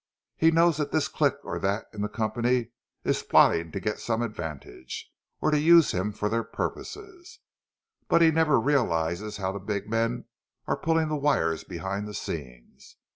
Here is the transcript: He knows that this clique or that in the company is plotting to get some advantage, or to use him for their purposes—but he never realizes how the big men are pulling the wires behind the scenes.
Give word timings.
He 0.35 0.49
knows 0.49 0.77
that 0.77 0.91
this 0.91 1.07
clique 1.07 1.37
or 1.45 1.59
that 1.59 1.85
in 1.93 2.01
the 2.01 2.09
company 2.09 2.71
is 3.03 3.21
plotting 3.21 3.71
to 3.71 3.79
get 3.79 3.99
some 3.99 4.23
advantage, 4.23 5.11
or 5.39 5.51
to 5.51 5.59
use 5.59 5.91
him 5.91 6.11
for 6.11 6.27
their 6.27 6.43
purposes—but 6.43 8.21
he 8.23 8.31
never 8.31 8.59
realizes 8.59 9.37
how 9.37 9.51
the 9.51 9.59
big 9.59 9.87
men 9.87 10.25
are 10.65 10.75
pulling 10.75 11.09
the 11.09 11.15
wires 11.15 11.63
behind 11.63 12.07
the 12.07 12.15
scenes. 12.15 12.95